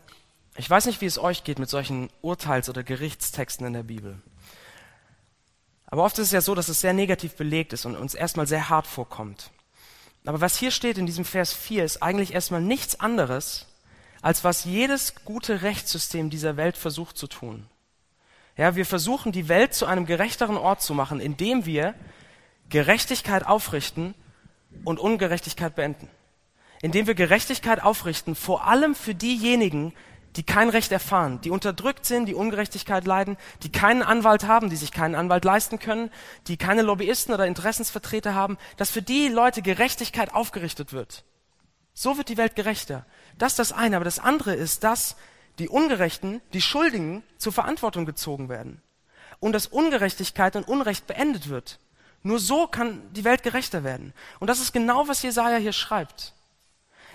[0.55, 4.21] ich weiß nicht, wie es euch geht mit solchen Urteils- oder Gerichtstexten in der Bibel.
[5.91, 8.47] Aber oft ist es ja so, dass es sehr negativ belegt ist und uns erstmal
[8.47, 9.51] sehr hart vorkommt.
[10.25, 13.65] Aber was hier steht in diesem Vers 4 ist eigentlich erstmal nichts anderes,
[14.21, 17.65] als was jedes gute Rechtssystem dieser Welt versucht zu tun.
[18.57, 21.95] Ja, wir versuchen die Welt zu einem gerechteren Ort zu machen, indem wir
[22.69, 24.13] Gerechtigkeit aufrichten
[24.83, 26.09] und Ungerechtigkeit beenden.
[26.81, 29.93] Indem wir Gerechtigkeit aufrichten, vor allem für diejenigen,
[30.35, 34.75] die kein Recht erfahren, die unterdrückt sind, die Ungerechtigkeit leiden, die keinen Anwalt haben, die
[34.75, 36.11] sich keinen Anwalt leisten können,
[36.47, 41.23] die keine Lobbyisten oder Interessensvertreter haben, dass für die Leute Gerechtigkeit aufgerichtet wird.
[41.93, 43.05] So wird die Welt gerechter.
[43.37, 43.97] Das ist das eine.
[43.97, 45.17] Aber das andere ist, dass
[45.57, 48.81] die Ungerechten, die Schuldigen zur Verantwortung gezogen werden.
[49.39, 51.79] Und dass Ungerechtigkeit und Unrecht beendet wird.
[52.23, 54.13] Nur so kann die Welt gerechter werden.
[54.39, 56.33] Und das ist genau, was Jesaja hier schreibt.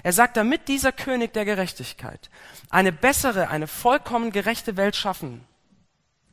[0.04, 2.28] Er sagt, damit dieser König der Gerechtigkeit
[2.68, 5.46] eine bessere, eine vollkommen gerechte Welt schaffen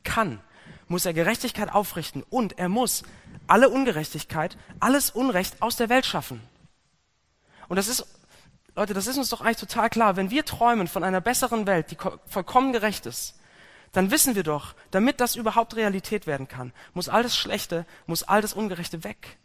[0.04, 0.42] kann,
[0.88, 3.02] muss er Gerechtigkeit aufrichten und er muss
[3.46, 6.42] alle Ungerechtigkeit, alles Unrecht aus der Welt schaffen.
[7.66, 8.06] Und das ist,
[8.76, 10.16] Leute, das ist uns doch eigentlich total klar.
[10.16, 13.40] Wenn wir träumen von einer besseren Welt, die vollkommen gerecht ist,
[13.92, 18.22] dann wissen wir doch, damit das überhaupt Realität werden kann, muss all das Schlechte, muss
[18.22, 19.38] all das Ungerechte weg.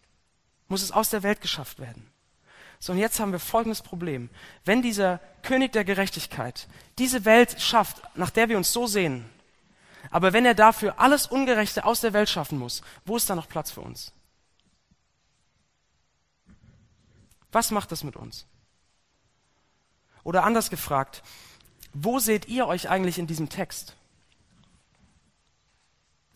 [0.67, 2.11] Muss es aus der Welt geschafft werden.
[2.79, 4.29] So, und jetzt haben wir folgendes Problem.
[4.65, 6.67] Wenn dieser König der Gerechtigkeit
[6.99, 9.25] diese Welt schafft, nach der wir uns so sehen,
[10.09, 13.49] aber wenn er dafür alles Ungerechte aus der Welt schaffen muss, wo ist da noch
[13.49, 14.13] Platz für uns?
[17.51, 18.45] Was macht das mit uns?
[20.23, 21.23] Oder anders gefragt,
[21.93, 23.95] wo seht ihr euch eigentlich in diesem Text?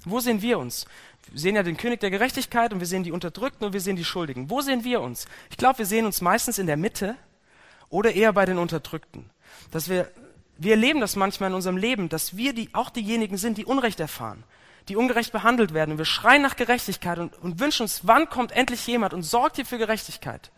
[0.05, 0.85] Wo sehen wir uns?
[1.33, 4.03] Sehen ja den König der Gerechtigkeit und wir sehen die Unterdrückten und wir sehen die
[4.03, 4.49] Schuldigen.
[4.49, 5.25] Wo sehen wir uns?
[5.49, 7.15] Ich glaube, wir sehen uns meistens in der Mitte
[7.89, 9.29] oder eher bei den Unterdrückten.
[9.71, 10.11] Dass wir,
[10.57, 13.99] wir erleben das manchmal in unserem Leben, dass wir die, auch diejenigen sind, die Unrecht
[14.01, 14.43] erfahren,
[14.89, 15.91] die ungerecht behandelt werden.
[15.91, 19.55] Und wir schreien nach Gerechtigkeit und, und wünschen uns, wann kommt endlich jemand und sorgt
[19.55, 20.51] hier für Gerechtigkeit.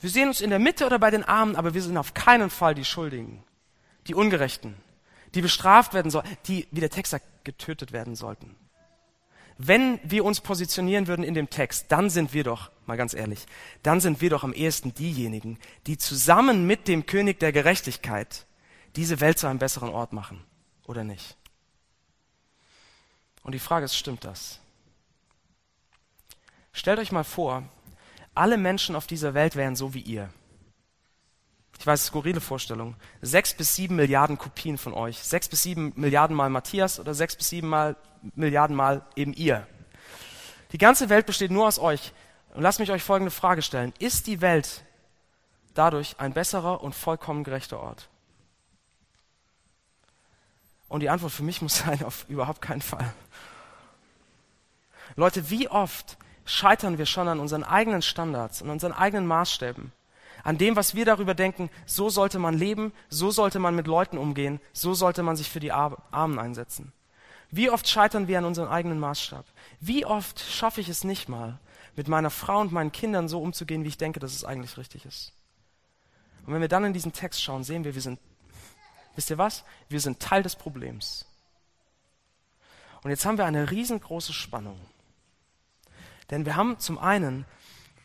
[0.00, 2.50] Wir sehen uns in der Mitte oder bei den Armen, aber wir sind auf keinen
[2.50, 3.42] Fall die Schuldigen,
[4.06, 4.76] die Ungerechten,
[5.34, 8.54] die bestraft werden sollen, die, wie der Text sagt, getötet werden sollten.
[9.60, 13.44] Wenn wir uns positionieren würden in dem Text, dann sind wir doch, mal ganz ehrlich,
[13.82, 18.46] dann sind wir doch am ehesten diejenigen, die zusammen mit dem König der Gerechtigkeit
[18.94, 20.44] diese Welt zu einem besseren Ort machen,
[20.86, 21.36] oder nicht?
[23.42, 24.60] Und die Frage ist, stimmt das?
[26.72, 27.64] Stellt euch mal vor,
[28.36, 30.30] alle Menschen auf dieser Welt wären so wie ihr.
[31.78, 32.96] Ich weiß, skurrile Vorstellung.
[33.22, 35.18] Sechs bis sieben Milliarden Kopien von euch.
[35.18, 37.96] Sechs bis sieben Milliarden mal Matthias oder sechs bis sieben mal,
[38.34, 39.66] Milliarden mal eben ihr.
[40.72, 42.12] Die ganze Welt besteht nur aus euch.
[42.54, 43.92] Und lasst mich euch folgende Frage stellen.
[44.00, 44.82] Ist die Welt
[45.74, 48.08] dadurch ein besserer und vollkommen gerechter Ort?
[50.88, 53.12] Und die Antwort für mich muss sein, auf überhaupt keinen Fall.
[55.14, 59.92] Leute, wie oft scheitern wir schon an unseren eigenen Standards, an unseren eigenen Maßstäben?
[60.44, 64.18] An dem, was wir darüber denken, so sollte man leben, so sollte man mit Leuten
[64.18, 66.92] umgehen, so sollte man sich für die Armen einsetzen.
[67.50, 69.44] Wie oft scheitern wir an unserem eigenen Maßstab?
[69.80, 71.58] Wie oft schaffe ich es nicht mal,
[71.96, 75.06] mit meiner Frau und meinen Kindern so umzugehen, wie ich denke, dass es eigentlich richtig
[75.06, 75.32] ist?
[76.46, 78.18] Und wenn wir dann in diesen Text schauen, sehen wir, wir sind,
[79.16, 79.64] wisst ihr was?
[79.88, 81.26] Wir sind Teil des Problems.
[83.02, 84.78] Und jetzt haben wir eine riesengroße Spannung.
[86.30, 87.46] Denn wir haben zum einen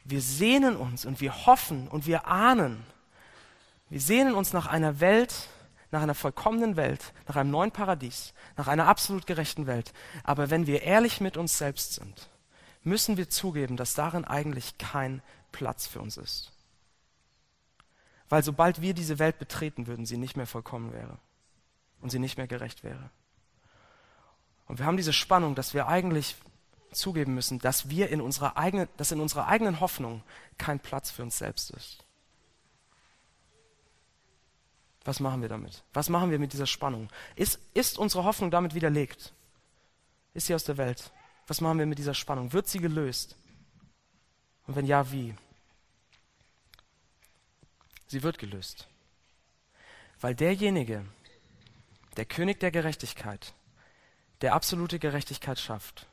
[0.06, 2.84] wir sehnen uns und wir hoffen und wir ahnen.
[3.90, 5.34] Wir sehnen uns nach einer Welt,
[5.92, 9.94] nach einer vollkommenen Welt, nach einem neuen Paradies, nach einer absolut gerechten Welt.
[10.24, 12.30] Aber wenn wir ehrlich mit uns selbst sind,
[12.84, 16.52] müssen wir zugeben, dass darin eigentlich kein Platz für uns ist.
[18.28, 21.18] Weil sobald wir diese Welt betreten würden, sie nicht mehr vollkommen wäre
[22.02, 23.10] und sie nicht mehr gerecht wäre.
[24.66, 26.36] Und wir haben diese Spannung, dass wir eigentlich
[26.94, 30.24] zugeben müssen, dass wir in unserer eigenen, dass in unserer eigenen Hoffnung
[30.58, 32.04] kein Platz für uns selbst ist.
[35.06, 35.84] Was machen wir damit?
[35.94, 37.10] Was machen wir mit dieser Spannung?
[37.36, 39.34] Ist, ist unsere Hoffnung damit widerlegt?
[40.34, 41.12] Ist sie aus der Welt?
[41.48, 42.54] Was machen wir mit dieser Spannung?
[42.54, 43.36] Wird sie gelöst?
[44.66, 45.36] Und wenn ja, wie?
[48.08, 48.88] Sie wird gelöst.
[50.22, 51.06] Weil derjenige,
[52.16, 53.54] der König der Gerechtigkeit,
[54.42, 56.08] der absolute Gerechtigkeit schafft,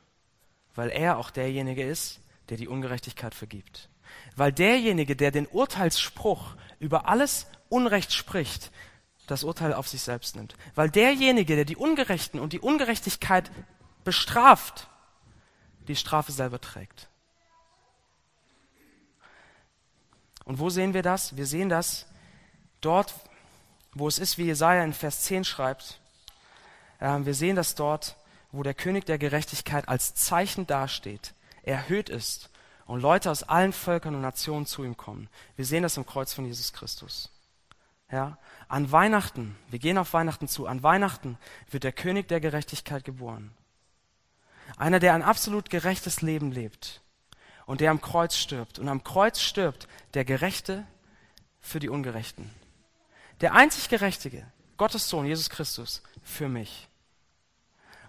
[0.75, 3.89] weil er auch derjenige ist, der die Ungerechtigkeit vergibt.
[4.35, 8.71] Weil derjenige, der den Urteilsspruch über alles Unrecht spricht,
[9.27, 10.55] das Urteil auf sich selbst nimmt.
[10.75, 13.51] Weil derjenige, der die Ungerechten und die Ungerechtigkeit
[14.03, 14.87] bestraft,
[15.87, 17.07] die Strafe selber trägt.
[20.43, 21.37] Und wo sehen wir das?
[21.37, 22.07] Wir sehen das
[22.81, 23.13] dort,
[23.93, 26.01] wo es ist, wie Jesaja in Vers 10 schreibt.
[26.99, 28.15] Ähm, wir sehen das dort,
[28.51, 31.33] wo der König der Gerechtigkeit als Zeichen dasteht,
[31.63, 32.49] erhöht ist
[32.85, 35.29] und Leute aus allen Völkern und Nationen zu ihm kommen.
[35.55, 37.29] Wir sehen das im Kreuz von Jesus Christus.
[38.11, 38.37] Ja,
[38.67, 41.37] an Weihnachten, wir gehen auf Weihnachten zu, an Weihnachten
[41.69, 43.53] wird der König der Gerechtigkeit geboren.
[44.75, 47.01] Einer, der ein absolut gerechtes Leben lebt
[47.65, 48.79] und der am Kreuz stirbt.
[48.79, 50.85] Und am Kreuz stirbt der Gerechte
[51.61, 52.49] für die Ungerechten.
[53.39, 54.45] Der einzig Gerechtige,
[54.77, 56.89] Gottes Sohn, Jesus Christus, für mich,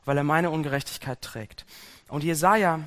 [0.04, 1.64] weil er meine Ungerechtigkeit trägt.
[2.08, 2.80] Und Jesaja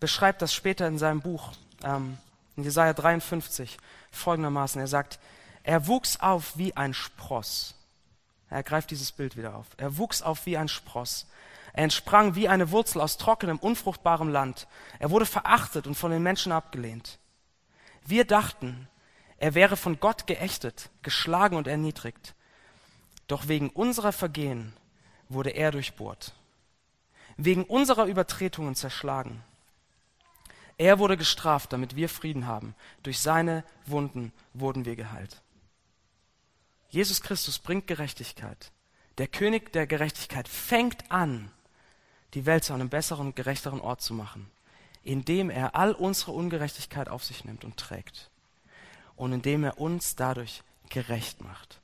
[0.00, 2.18] beschreibt das später in seinem Buch, ähm,
[2.56, 3.78] in Jesaja 53,
[4.10, 4.80] folgendermaßen.
[4.80, 5.18] Er sagt,
[5.62, 7.74] er wuchs auf wie ein Spross.
[8.50, 9.66] Er greift dieses Bild wieder auf.
[9.76, 11.26] Er wuchs auf wie ein Spross.
[11.72, 14.68] Er entsprang wie eine Wurzel aus trockenem, unfruchtbarem Land.
[15.00, 17.18] Er wurde verachtet und von den Menschen abgelehnt.
[18.06, 18.88] Wir dachten,
[19.38, 22.34] er wäre von Gott geächtet, geschlagen und erniedrigt.
[23.26, 24.74] Doch wegen unserer Vergehen
[25.28, 26.34] wurde er durchbohrt,
[27.36, 29.42] wegen unserer Übertretungen zerschlagen.
[30.76, 32.74] Er wurde gestraft, damit wir Frieden haben.
[33.02, 35.40] Durch seine Wunden wurden wir geheilt.
[36.88, 38.70] Jesus Christus bringt Gerechtigkeit.
[39.18, 41.50] Der König der Gerechtigkeit fängt an,
[42.34, 44.50] die Welt zu einem besseren und gerechteren Ort zu machen,
[45.04, 48.30] indem er all unsere Ungerechtigkeit auf sich nimmt und trägt
[49.16, 51.80] und indem er uns dadurch gerecht macht,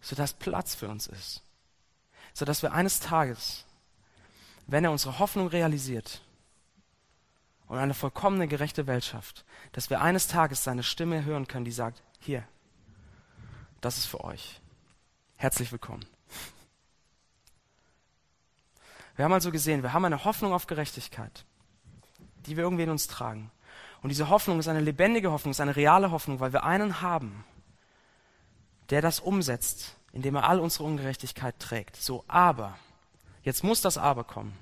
[0.00, 1.42] sodass Platz für uns ist,
[2.34, 3.64] sodass wir eines Tages,
[4.66, 6.22] wenn er unsere Hoffnung realisiert
[7.66, 11.72] und eine vollkommene gerechte Welt schafft, dass wir eines Tages seine Stimme hören können, die
[11.72, 12.44] sagt, hier,
[13.80, 14.60] das ist für euch.
[15.36, 16.04] Herzlich willkommen.
[19.16, 21.44] Wir haben also gesehen, wir haben eine Hoffnung auf Gerechtigkeit,
[22.46, 23.50] die wir irgendwie in uns tragen.
[24.02, 27.44] Und diese Hoffnung ist eine lebendige Hoffnung, ist eine reale Hoffnung, weil wir einen haben,
[28.90, 31.96] der das umsetzt, indem er all unsere Ungerechtigkeit trägt.
[31.96, 32.78] So, aber,
[33.42, 34.56] jetzt muss das Aber kommen.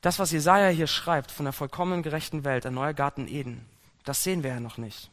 [0.00, 3.66] Das, was Jesaja hier schreibt von der vollkommenen gerechten Welt, ein neuer Garten Eden,
[4.04, 5.10] das sehen wir ja noch nicht.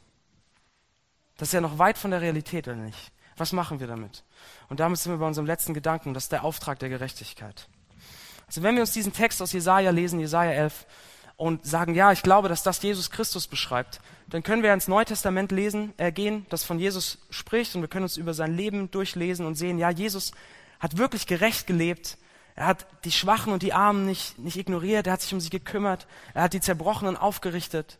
[1.38, 3.12] Das ist ja noch weit von der Realität, oder nicht?
[3.36, 4.24] Was machen wir damit?
[4.70, 7.67] Und damit sind wir bei unserem letzten Gedanken, das ist der Auftrag der Gerechtigkeit.
[8.48, 10.88] Also wenn wir uns diesen Text aus Jesaja lesen, Jesaja 11,
[11.36, 15.06] und sagen, ja, ich glaube, dass das Jesus Christus beschreibt, dann können wir ins Neue
[15.06, 18.89] Testament lesen, äh, gehen, das von Jesus spricht, und wir können uns über sein Leben
[18.89, 20.32] durchlesen und sehen, ja, Jesus
[20.80, 22.18] hat wirklich gerecht gelebt.
[22.56, 25.50] Er hat die Schwachen und die Armen nicht, nicht ignoriert, er hat sich um sie
[25.50, 28.00] gekümmert, er hat die Zerbrochenen aufgerichtet.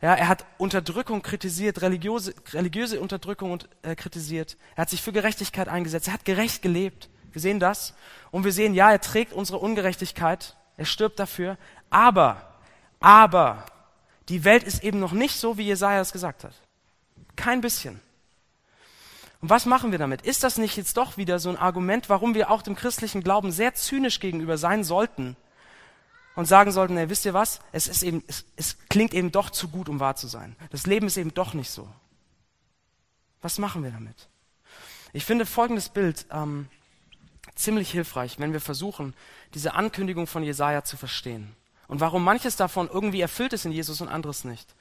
[0.00, 4.56] Ja, er hat Unterdrückung kritisiert, religiöse, religiöse Unterdrückung und, äh, kritisiert.
[4.74, 6.08] Er hat sich für Gerechtigkeit eingesetzt.
[6.08, 7.10] Er hat gerecht gelebt.
[7.32, 7.94] Wir sehen das.
[8.30, 10.56] Und wir sehen, ja, er trägt unsere Ungerechtigkeit.
[10.78, 11.58] Er stirbt dafür.
[11.90, 12.40] Aber,
[12.98, 13.66] aber,
[14.30, 16.54] die Welt ist eben noch nicht so, wie Jesaja es gesagt hat.
[17.36, 18.00] Kein bisschen.
[19.40, 20.22] Und was machen wir damit?
[20.22, 23.52] Ist das nicht jetzt doch wieder so ein Argument, warum wir auch dem christlichen Glauben
[23.52, 25.36] sehr zynisch gegenüber sein sollten?
[26.40, 27.60] und sagen sollten, ey, wisst ihr was?
[27.72, 30.56] Es, ist eben, es, es klingt eben doch zu gut, um wahr zu sein.
[30.70, 31.88] Das Leben ist eben doch nicht so.
[33.42, 34.28] Was machen wir damit?
[35.12, 36.68] Ich finde folgendes Bild ähm,
[37.54, 39.14] ziemlich hilfreich, wenn wir versuchen,
[39.54, 41.54] diese Ankündigung von Jesaja zu verstehen.
[41.88, 44.74] Und warum manches davon irgendwie erfüllt ist in Jesus und anderes nicht.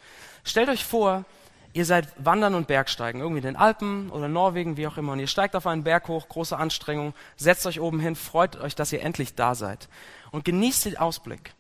[0.44, 1.26] Stellt euch vor,
[1.74, 5.20] ihr seid Wandern und Bergsteigen, irgendwie in den Alpen oder Norwegen, wie auch immer, und
[5.20, 8.92] ihr steigt auf einen Berg hoch, große Anstrengung, setzt euch oben hin, freut euch, dass
[8.92, 9.90] ihr endlich da seid
[10.32, 11.54] und genießt den Ausblick.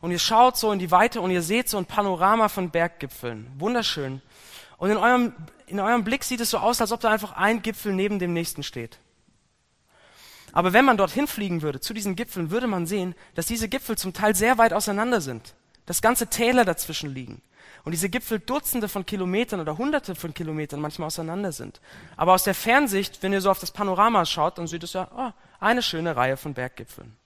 [0.00, 3.50] Und ihr schaut so in die Weite und ihr seht so ein Panorama von Berggipfeln.
[3.58, 4.22] Wunderschön.
[4.78, 5.34] Und in eurem,
[5.66, 8.32] in eurem Blick sieht es so aus, als ob da einfach ein Gipfel neben dem
[8.32, 8.98] nächsten steht.
[10.52, 13.96] Aber wenn man dorthin fliegen würde, zu diesen Gipfeln, würde man sehen, dass diese Gipfel
[13.96, 15.54] zum Teil sehr weit auseinander sind.
[15.90, 17.42] Dass ganze Täler dazwischen liegen.
[17.82, 21.80] Und diese Gipfel Dutzende von Kilometern oder Hunderte von Kilometern manchmal auseinander sind.
[22.16, 25.08] Aber aus der Fernsicht, wenn ihr so auf das Panorama schaut, dann sieht es ja,
[25.12, 27.16] oh, eine schöne Reihe von Berggipfeln.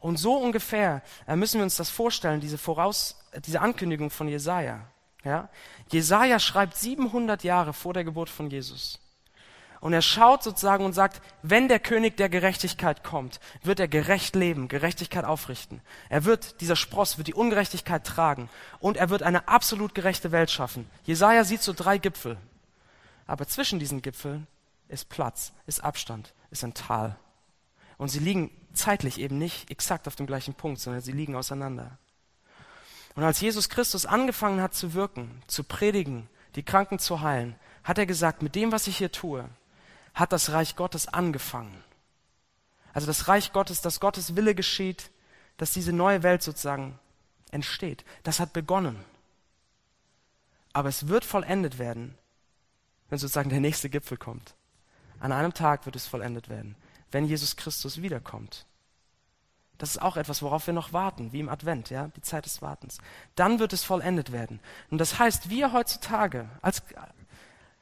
[0.00, 4.86] Und so ungefähr äh, müssen wir uns das vorstellen, diese, Voraus, diese Ankündigung von Jesaja.
[5.22, 5.50] Ja?
[5.92, 8.98] Jesaja schreibt 700 Jahre vor der Geburt von Jesus.
[9.80, 14.34] Und er schaut sozusagen und sagt, wenn der König der Gerechtigkeit kommt, wird er gerecht
[14.34, 15.80] leben, Gerechtigkeit aufrichten.
[16.08, 18.48] Er wird, dieser Spross wird die Ungerechtigkeit tragen
[18.80, 20.88] und er wird eine absolut gerechte Welt schaffen.
[21.04, 22.38] Jesaja sieht so drei Gipfel.
[23.26, 24.46] Aber zwischen diesen Gipfeln
[24.88, 27.16] ist Platz, ist Abstand, ist ein Tal.
[27.98, 31.98] Und sie liegen zeitlich eben nicht exakt auf dem gleichen Punkt, sondern sie liegen auseinander.
[33.14, 37.98] Und als Jesus Christus angefangen hat zu wirken, zu predigen, die Kranken zu heilen, hat
[37.98, 39.48] er gesagt, mit dem, was ich hier tue,
[40.16, 41.84] hat das Reich Gottes angefangen.
[42.94, 45.10] Also das Reich Gottes, dass Gottes Wille geschieht,
[45.58, 46.98] dass diese neue Welt sozusagen
[47.50, 48.04] entsteht.
[48.22, 49.04] Das hat begonnen.
[50.72, 52.16] Aber es wird vollendet werden,
[53.10, 54.54] wenn sozusagen der nächste Gipfel kommt.
[55.20, 56.76] An einem Tag wird es vollendet werden,
[57.10, 58.64] wenn Jesus Christus wiederkommt.
[59.76, 62.62] Das ist auch etwas, worauf wir noch warten, wie im Advent, ja, die Zeit des
[62.62, 62.98] Wartens.
[63.34, 64.60] Dann wird es vollendet werden.
[64.90, 66.82] Und das heißt, wir heutzutage, als,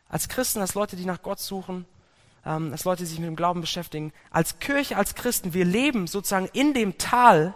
[0.09, 1.87] als Christen, als Leute, die nach Gott suchen,
[2.45, 6.49] ähm, als Leute, sich mit dem Glauben beschäftigen, als Kirche, als Christen, wir leben sozusagen
[6.53, 7.55] in dem Tal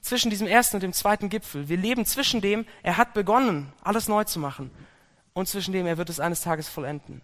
[0.00, 1.68] zwischen diesem ersten und dem zweiten Gipfel.
[1.68, 4.70] Wir leben zwischen dem, er hat begonnen, alles neu zu machen,
[5.32, 7.20] und zwischen dem, er wird es eines Tages vollenden.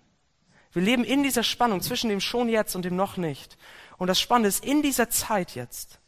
[0.72, 3.56] Wir leben in dieser Spannung zwischen dem schon jetzt und dem noch nicht.
[3.98, 6.00] Und das Spannende ist, in dieser Zeit jetzt,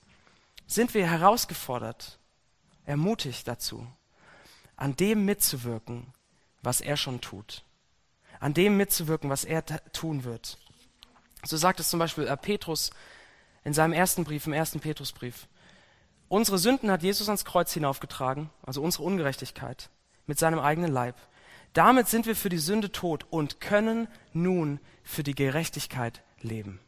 [0.66, 2.18] sind wir herausgefordert,
[2.84, 3.86] ermutigt dazu,
[4.76, 6.12] an dem mitzuwirken,
[6.62, 7.62] was er schon tut.
[8.40, 10.58] An dem mitzuwirken, was er tun wird.
[11.44, 12.90] So sagt es zum Beispiel äh, Petrus
[13.64, 15.46] in seinem ersten Brief, im ersten Petrusbrief.
[16.28, 19.90] Unsere Sünden hat Jesus ans Kreuz hinaufgetragen, also unsere Ungerechtigkeit,
[20.26, 21.16] mit seinem eigenen Leib.
[21.74, 26.80] Damit sind wir für die Sünde tot und können nun für die Gerechtigkeit leben.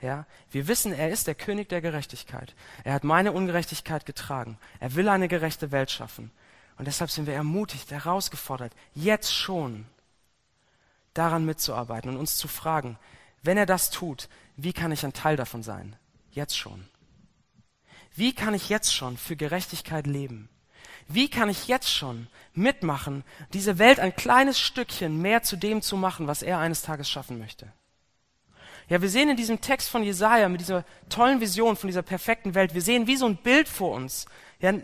[0.00, 2.54] Ja, wir wissen, er ist der König der Gerechtigkeit.
[2.82, 4.58] Er hat meine Ungerechtigkeit getragen.
[4.80, 6.32] Er will eine gerechte Welt schaffen.
[6.76, 9.86] Und deshalb sind wir ermutigt, herausgefordert, jetzt schon
[11.14, 12.98] daran mitzuarbeiten und uns zu fragen,
[13.42, 15.96] wenn er das tut, wie kann ich ein Teil davon sein?
[16.30, 16.88] Jetzt schon.
[18.14, 20.48] Wie kann ich jetzt schon für Gerechtigkeit leben?
[21.08, 25.96] Wie kann ich jetzt schon mitmachen, diese Welt ein kleines Stückchen mehr zu dem zu
[25.96, 27.72] machen, was er eines Tages schaffen möchte?
[28.88, 32.54] Ja, wir sehen in diesem Text von Jesaja mit dieser tollen Vision von dieser perfekten
[32.54, 34.26] Welt, wir sehen wie so ein Bild vor uns.
[34.60, 34.74] Ja,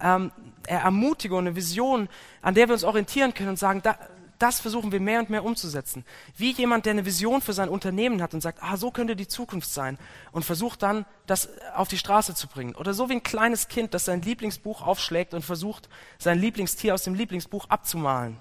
[0.00, 0.32] ähm,
[0.66, 2.08] Ermutigung, eine Vision,
[2.40, 3.98] an der wir uns orientieren können und sagen, da,
[4.42, 6.04] das versuchen wir mehr und mehr umzusetzen.
[6.36, 9.28] Wie jemand, der eine Vision für sein Unternehmen hat und sagt, ah, so könnte die
[9.28, 9.98] Zukunft sein
[10.32, 12.74] und versucht dann, das auf die Straße zu bringen.
[12.74, 17.04] Oder so wie ein kleines Kind, das sein Lieblingsbuch aufschlägt und versucht, sein Lieblingstier aus
[17.04, 18.36] dem Lieblingsbuch abzumalen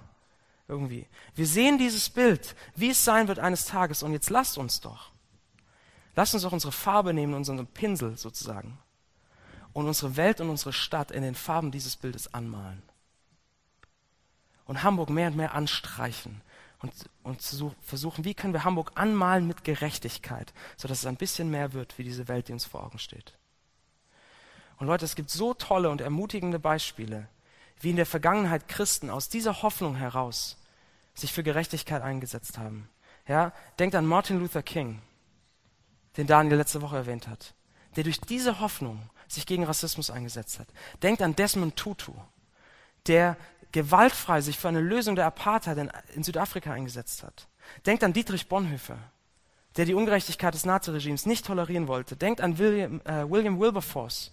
[0.68, 1.06] irgendwie.
[1.36, 4.02] Wir sehen dieses Bild, wie es sein wird eines Tages.
[4.02, 5.12] Und jetzt lasst uns doch.
[6.16, 8.80] Lasst uns doch unsere Farbe nehmen, unseren Pinsel sozusagen.
[9.74, 12.82] Und unsere Welt und unsere Stadt in den Farben dieses Bildes anmalen.
[14.72, 16.40] Und Hamburg mehr und mehr anstreichen.
[16.80, 21.52] Und, und zu versuchen, wie können wir Hamburg anmalen mit Gerechtigkeit, sodass es ein bisschen
[21.52, 23.38] mehr wird wie diese Welt, die uns vor Augen steht.
[24.78, 27.28] Und Leute, es gibt so tolle und ermutigende Beispiele,
[27.82, 30.56] wie in der Vergangenheit Christen aus dieser Hoffnung heraus
[31.16, 32.88] sich für Gerechtigkeit eingesetzt haben.
[33.28, 35.02] Ja, denkt an Martin Luther King,
[36.16, 37.56] den Daniel letzte Woche erwähnt hat,
[37.98, 40.70] der durch diese Hoffnung sich gegen Rassismus eingesetzt hat.
[41.04, 42.14] Denkt an Desmond Tutu,
[43.08, 43.36] der
[43.72, 47.48] gewaltfrei sich für eine Lösung der Apartheid in, in Südafrika eingesetzt hat.
[47.86, 48.98] Denkt an Dietrich Bonhoeffer,
[49.78, 52.16] der die Ungerechtigkeit des Naziregimes nicht tolerieren wollte.
[52.16, 54.32] Denkt an William, äh, William Wilberforce,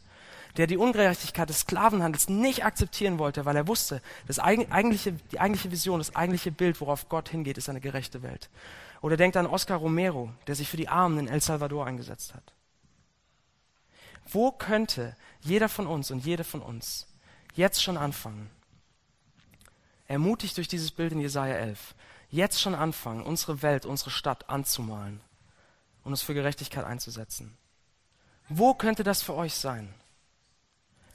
[0.56, 5.70] der die Ungerechtigkeit des Sklavenhandels nicht akzeptieren wollte, weil er wusste, das eigentliche, die eigentliche
[5.70, 8.50] Vision, das eigentliche Bild, worauf Gott hingeht, ist eine gerechte Welt.
[9.00, 12.52] Oder denkt an Oscar Romero, der sich für die Armen in El Salvador eingesetzt hat.
[14.30, 17.06] Wo könnte jeder von uns und jede von uns
[17.54, 18.50] jetzt schon anfangen,
[20.08, 21.94] ermutigt durch dieses Bild in Jesaja 11,
[22.30, 25.20] jetzt schon anfangen, unsere Welt, unsere Stadt anzumalen
[26.02, 27.56] und uns für Gerechtigkeit einzusetzen?
[28.48, 29.92] Wo könnte das für euch sein?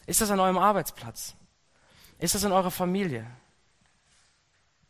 [0.05, 1.35] Ist das an eurem Arbeitsplatz?
[2.19, 3.25] Ist das in eurer Familie?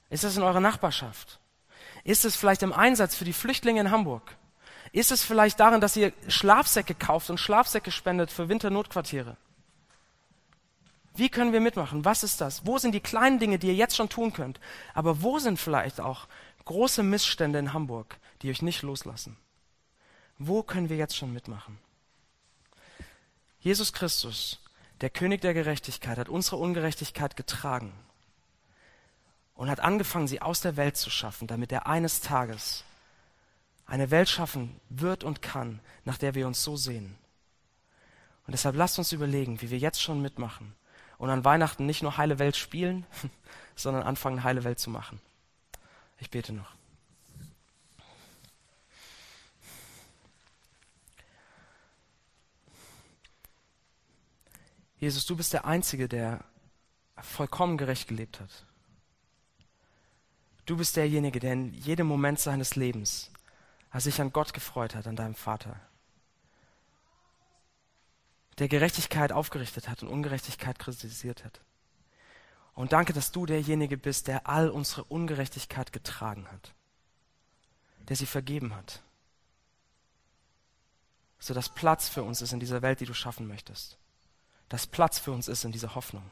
[0.10, 1.39] Ist das in eurer Nachbarschaft?
[2.04, 4.36] Ist es vielleicht im Einsatz für die Flüchtlinge in Hamburg?
[4.91, 9.38] Ist es vielleicht darin, dass ihr Schlafsäcke kauft und Schlafsäcke spendet für Winternotquartiere?
[11.16, 12.05] Wie können wir mitmachen?
[12.05, 12.66] Was ist das?
[12.66, 14.59] Wo sind die kleinen Dinge, die ihr jetzt schon tun könnt?
[14.93, 16.28] Aber wo sind vielleicht auch
[16.66, 19.38] große Missstände in Hamburg, die euch nicht loslassen?
[20.39, 21.78] Wo können wir jetzt schon mitmachen?
[23.59, 24.59] Jesus Christus
[25.01, 27.93] der König der Gerechtigkeit hat unsere Ungerechtigkeit getragen
[29.53, 32.86] und hat angefangen, sie aus der Welt zu schaffen, damit er eines Tages
[33.86, 37.18] eine Welt schaffen wird und kann, nach der wir uns so sehen.
[38.47, 40.74] Und deshalb lasst uns überlegen, wie wir jetzt schon mitmachen
[41.24, 43.05] und an Weihnachten nicht nur heile Welt spielen,
[43.78, 45.21] sondern anfangen, heile Welt zu machen.
[46.17, 46.69] Ich bete noch.
[54.97, 56.43] Jesus, du bist der Einzige, der
[57.21, 58.65] vollkommen gerecht gelebt hat.
[60.65, 63.32] Du bist derjenige, der in jedem Moment seines Lebens
[63.93, 65.80] sich an Gott gefreut hat, an deinem Vater.
[68.60, 71.62] Der Gerechtigkeit aufgerichtet hat und Ungerechtigkeit kritisiert hat.
[72.74, 76.74] Und danke, dass du derjenige bist, der all unsere Ungerechtigkeit getragen hat,
[78.10, 79.01] der sie vergeben hat,
[81.39, 83.97] sodass Platz für uns ist in dieser Welt, die du schaffen möchtest
[84.74, 86.24] dass Platz für uns ist in dieser Hoffnung.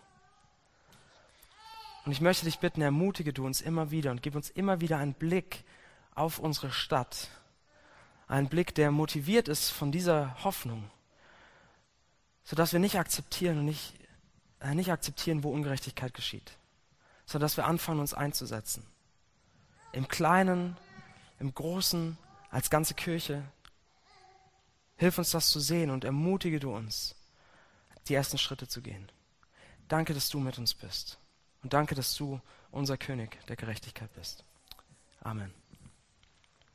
[2.05, 4.97] Und ich möchte dich bitten, ermutige du uns immer wieder und gib uns immer wieder
[4.97, 5.63] einen Blick
[6.15, 7.27] auf unsere Stadt.
[8.27, 10.89] Einen Blick, der motiviert ist von dieser Hoffnung,
[12.43, 13.93] sodass wir nicht akzeptieren und nicht,
[14.59, 16.57] äh, nicht akzeptieren, wo Ungerechtigkeit geschieht,
[17.25, 18.85] sondern dass wir anfangen, uns einzusetzen.
[19.93, 20.77] Im Kleinen,
[21.39, 22.17] im Großen,
[22.51, 23.43] als ganze Kirche.
[24.97, 27.15] Hilf uns das zu sehen und ermutige du uns
[28.07, 29.11] die ersten Schritte zu gehen.
[29.87, 31.17] Danke, dass du mit uns bist.
[31.63, 32.39] Und danke, dass du
[32.71, 34.43] unser König der Gerechtigkeit bist.
[35.21, 35.60] Amen.